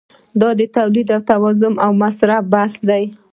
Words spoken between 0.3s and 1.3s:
دا د تولید او